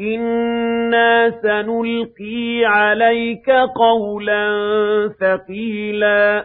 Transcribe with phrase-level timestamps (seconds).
[0.00, 4.46] إِنَّا سَنُلْقِي عَلَيْكَ قَوْلًا
[5.20, 6.44] ثَقِيلًا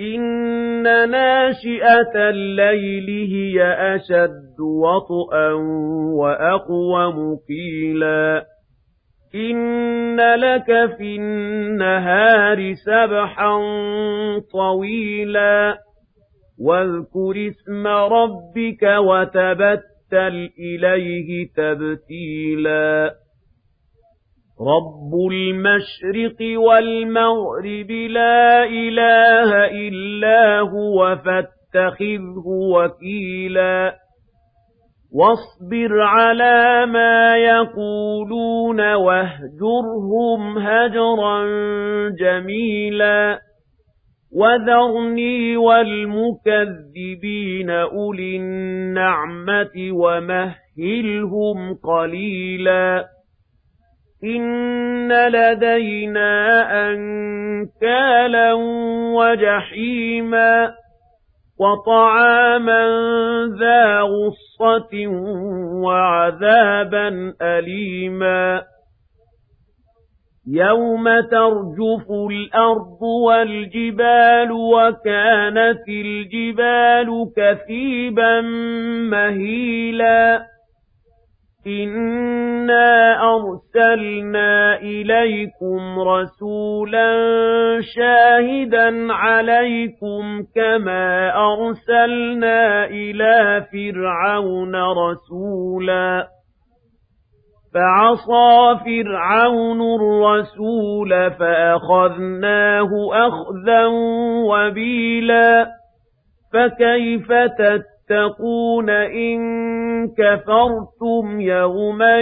[0.00, 3.62] إِنَّ نَاشِئَةَ اللَّيْلِ هِيَ
[3.94, 5.50] أَشَدُّ وَطْئًا
[6.18, 8.44] وَأَقْوَمُ قِيلًا
[9.34, 13.58] إِنَّ لَكَ فِي النَّهَارِ سَبْحًا
[14.52, 15.78] طَوِيلًا
[16.60, 23.14] وَاذْكُرِ اسْمَ رَبِّكَ وَتَبَتَّلْ تَبْتَلْ إِلَيْهِ تَبْتِيلًا
[24.60, 29.50] رَبُّ الْمَشْرِقِ وَالْمَغْرِبِ لَا إِلَٰهَ
[29.88, 33.96] إِلَّا هُوَ فَاتَّخِذْهُ وَكِيلًا
[35.12, 41.38] وَاصْبِرْ عَلَىٰ مَا يَقُولُونَ وَاهْجُرْهُمْ هَجْرًا
[42.10, 43.40] جَمِيلًا
[44.36, 53.04] وَذَرْنِي وَالْمُكَذِّبِينَ أُولِي النَّعْمَةِ وَمَهِّلْهُمْ قَلِيلًا
[54.24, 56.34] إِنَّ لَدَيْنَا
[56.92, 58.52] أَنكَالًا
[59.18, 60.70] وَجَحِيمًا
[61.60, 62.84] وَطَعَامًا
[63.60, 65.06] ذَا غُصَّةٍ
[65.86, 68.62] وَعَذَابًا أَلِيمًا
[70.48, 78.40] يَوْمَ تَرْجُفُ الْأَرْضُ وَالْجِبَالُ وَكَانَتِ الْجِبَالُ كَثِيبًا
[79.10, 80.40] مَهِيلًا
[81.66, 87.10] إِنَّا أَرْسَلْنَا إِلَيْكُمْ رَسُولًا
[87.96, 96.35] شَاهِدًا عَلَيْكُمْ كَمَا أَرْسَلْنَا إِلَى فِرْعَوْنَ رَسُولًا
[97.76, 103.86] فَعَصَىٰ فِرْعَوْنُ الرَّسُولَ فَأَخَذْنَاهُ أَخْذًا
[104.50, 105.68] وَبِيلًا
[106.52, 109.36] فَكَيْفَ تَتَّقُونَ إِن
[110.08, 112.20] كَفَرْتُمْ يَوْمًا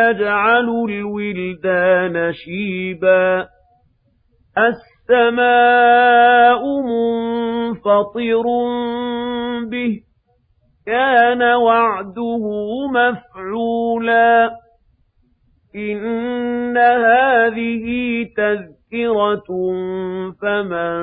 [0.00, 3.46] يَجْعَلُ الْوِلْدَانَ شِيبًا
[4.58, 8.44] السَّمَاءُ مُنفَطِرٌ
[9.70, 9.94] بِهِ
[10.86, 12.44] كَانَ وَعْدُهُ
[12.94, 14.50] مَفْعُولًا
[15.78, 17.86] إِنَّ هَٰذِهِ
[18.36, 19.48] تَذْكِرَةٌ
[20.40, 20.94] فَمَن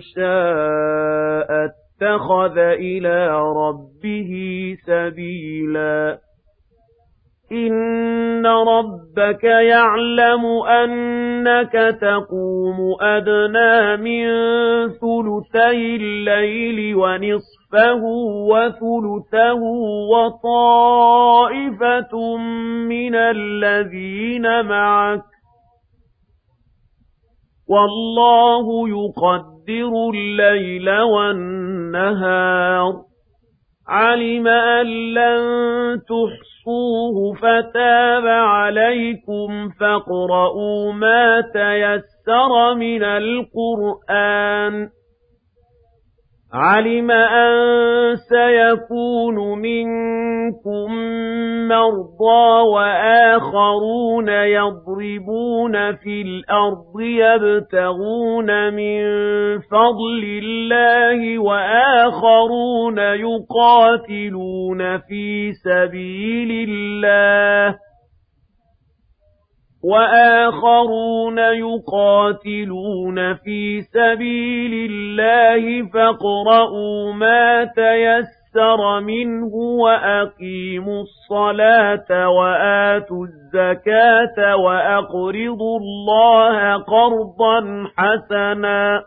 [0.00, 3.26] شَاءَ اتَّخَذَ إِلَىٰ
[3.56, 4.30] رَبِّهِ
[4.86, 6.18] سَبِيلًا
[7.52, 14.26] إِنَّ رَبَّ رَبَّكَ يَعْلَمُ أَنَّكَ تَقُومُ أَدْنَىٰ مِن
[14.88, 18.02] ثُلُثَيِ اللَّيْلِ وَنِصْفَهُ
[18.50, 19.62] وَثُلُثَهُ
[20.12, 22.36] وَطَائِفَةٌ
[22.88, 25.22] مِّنَ الَّذِينَ مَعَكَ ۚ
[27.68, 33.09] وَاللَّهُ يُقَدِّرُ اللَّيْلَ وَالنَّهَارَ
[33.90, 35.40] عَلِمَ أَن لَّن
[36.00, 44.90] تُحْصُوهُ فَتَابَ عَلَيْكُمْ فاقرؤوا مَا تَيَسَّرَ مِنَ الْقُرْآنِ
[46.54, 47.56] عَلِمَ أَن
[48.16, 50.92] سَيَكُونُ مِنكُم
[51.68, 59.02] مَّرْضَىٰ وَآخَرُونَ يَضْرِبُونَ فِي الْأَرْضِ يَبْتَغُونَ مِن
[59.58, 67.78] فَضْلِ اللَّهِ وَآخَرُونَ يُقَاتِلُونَ فِي سَبِيلِ اللَّهِ
[69.84, 86.72] وَآخَرُونَ يُقَاتِلُونَ فِي سَبِيلِ اللَّهِ فَاقْرَءُوا مَا تَيَسَّرَ مِنْهُ وَأَقِيمُوا الصَّلَاةَ وَآتُوا الزَّكَاةَ وَأَقْرِضُوا اللَّهَ
[86.76, 89.02] قَرْضًا حَسَنًا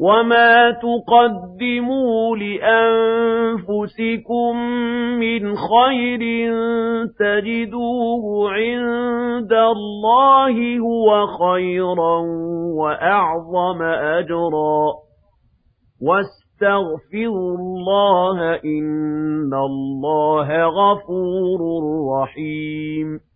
[0.00, 4.56] وَمَا تُقَدِّمُوا لِأَنفُسِكُم
[5.22, 6.22] مِّنْ خَيْرٍ
[7.18, 12.18] تَجِدُوهُ عِندَ اللَّهِ هُوَ خَيْرًا
[12.76, 13.82] وَأَعْظَمَ
[14.18, 14.92] أَجْرًا
[16.02, 21.80] وَاسْتَغْفِرُوا اللَّهَ إِنَّ اللَّهَ غَفُورٌ
[22.20, 23.33] رَّحِيمٌ